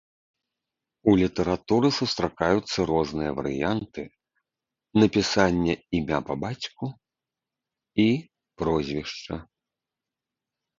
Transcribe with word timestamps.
У 1.09 1.11
літаратуры 1.21 1.87
сустракаюцца 1.97 2.79
розныя 2.91 3.31
варыянты 3.41 4.01
напісання 5.01 5.75
імя 6.01 6.19
па 6.31 6.41
бацьку 6.47 6.85
і 8.07 8.09
прозвішча. 8.63 9.35